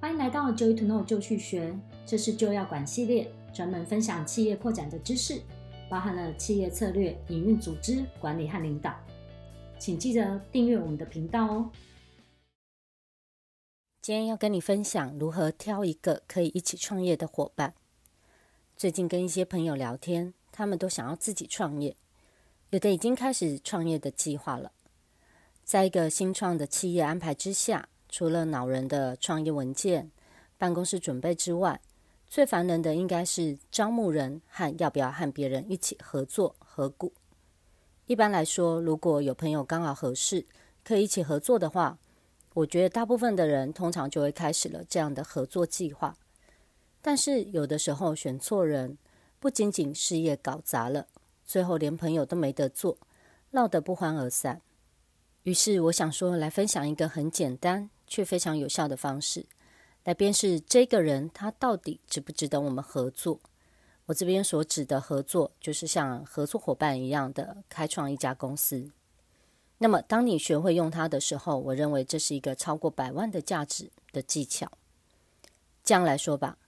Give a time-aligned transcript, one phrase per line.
[0.00, 5.42] 欢迎来到 Joy to Know 就去学，这是就要管系列，专门分享企业扩展的知识，
[5.90, 8.98] 包含了企业策略、营运、组织管理和领导。
[9.78, 11.70] 请记得订阅我们的频道哦。
[14.00, 17.74] 今天要跟你分享如何挑一个可以一起创业的伙伴。
[18.78, 21.94] 最近跟一些朋友聊天，他们都想要自己创业，
[22.70, 24.72] 有的已经开始创业的计划了。
[25.62, 30.10] 在一个新创的企业安排之下，除了恼人的创业文件、
[30.58, 31.80] 办公室准备之外，
[32.26, 37.12] 最烦人的应该是招募人和要不要和别人一起合作合股。
[38.06, 40.44] 一般来说，如果有朋友刚好合适，
[40.84, 41.96] 可以一起合作的话，
[42.54, 46.16] 我觉得大部分的人通常就会开始了这样的合作计划。
[47.00, 48.98] 但是有的时候选错人，
[49.38, 51.06] 不仅仅事业搞砸了，
[51.44, 52.98] 最后连朋友都没得做，
[53.52, 54.60] 闹得不欢而散。
[55.44, 59.46] 于是我想说，来分享一个很简单却非常有效的方式，
[60.04, 63.40] 来辨识这个人他到底值不值得我们合作。
[64.06, 68.90] 我这边所指的合作，就是像合作伙伴一样的开创一家公司。
[69.78, 74.70] 那么，当你学会用它的时候，我认为这是一个超过百万的价值的技巧。
[75.84, 76.58] 这样来说吧，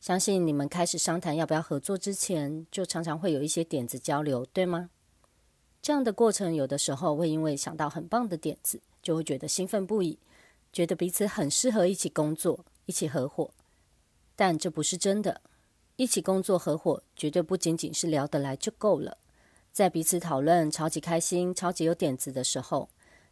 [0.00, 4.90] 相信你们开始商谈要不要合作之前，就常常会有一些点子交流，对吗？
[5.82, 10.18] 这样的过程，有的时候会因为想到很棒的点子，就会觉得兴奋不已，
[10.72, 13.50] 觉得彼此很适合一起工作、一起合伙。
[14.36, 15.40] 但这不是真的，
[15.96, 19.18] 一起工作合伙绝对不仅仅是聊得来就够了。
[19.72, 22.88] 在彼此讨论超级开心、超级有点子的时候，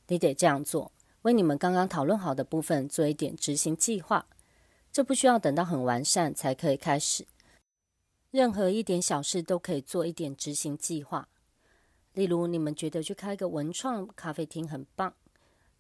[0.06, 4.27] 你得这样做：为你们刚刚讨论好的部分做一点执行计划。
[4.92, 7.27] 这不需要等到很完善才可以开始，
[8.31, 11.28] 任何一点小事都可以做一点执行计划。
[12.14, 15.14] 例如，你们觉得去开个文创咖啡厅很棒，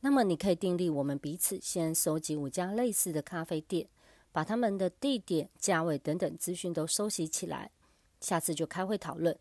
[0.00, 3.88] 那么你可以订立我们彼此先收集五家类似的咖啡店，
[4.30, 7.72] 把他们的地点、价位等等资讯都收集起来，
[8.20, 9.36] 下次就开会讨论。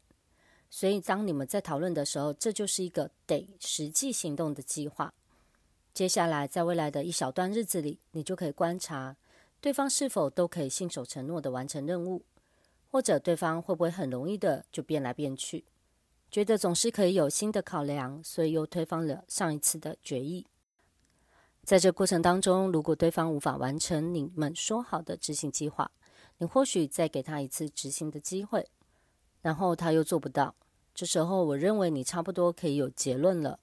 [0.70, 5.14] 所以，当你们在讨论的时候，这就是一个得实际行动的计划。
[5.94, 9.16] 接下来，在未来的一小段日子里，你就可以观察
[9.62, 12.24] 对方是否都可以信守承诺的完成任务，
[12.92, 15.64] 或者对方会不会很容易的就变来变去。
[16.30, 20.46] 觉得总是可以有新的考量，所以又推翻了上一次的决议。
[21.64, 25.92] 在这过程当中，如果对方无法完成你们说好的执行计划，
[26.38, 28.70] 你或许再给他一次执行的机会，
[29.42, 30.56] 然后他又做不到，
[30.94, 33.60] 这时候我认为你差不多可以有结论了。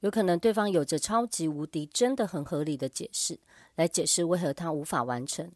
[0.00, 3.38] 有可能对方有着超级无敌、真的很合理的解释，
[3.76, 5.52] 来解释为何他无法完成。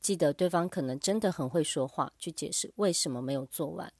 [0.00, 3.92] 记得对方可能真的很会说话，去解释为什么没有做完。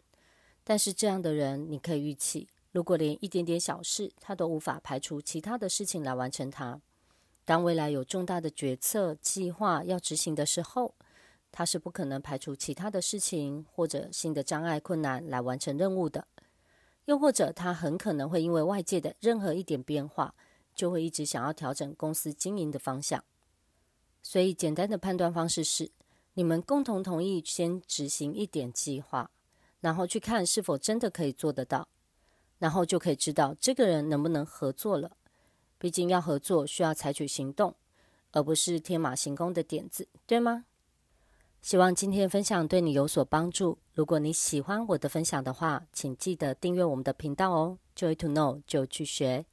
[0.69, 6.81] 但是这样的人，你可以预期，如果连一点点小事他都无法排除其他的事情来完成它，
[7.45, 10.93] 当未来有重大的决策计划要执行的时候，
[11.53, 16.27] 他是不可能排除其他的事情或者新的障碍困难来完成任务的。
[17.05, 20.35] 又或者他很可能会因为外界的任何一点变化，
[20.75, 23.23] 就会一直想要调整公司经营的方向。
[24.21, 25.93] 所以简单的判断方式是，
[26.35, 29.31] 你们共同同意先执行一点计划。
[29.81, 31.89] 然后去看是否真的可以做得到，
[32.59, 35.13] 然后就可以知道这个人能不能合作了。
[35.79, 37.75] 毕竟要合作需要采取行动，
[38.33, 40.65] 而不是天马行空的点子，对吗？
[41.63, 43.79] 希望今天分享对你有所帮助。
[43.93, 47.79] 如果你喜欢我的分享的话，请记得订阅我们的频道哦。
[47.97, 49.47] Joy to Know 就去学。